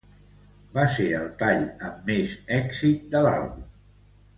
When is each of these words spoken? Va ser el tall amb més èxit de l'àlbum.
Va 0.77 0.85
ser 0.93 1.05
el 1.19 1.27
tall 1.43 1.63
amb 1.91 2.11
més 2.11 2.35
èxit 2.59 3.09
de 3.17 3.27
l'àlbum. 3.31 3.67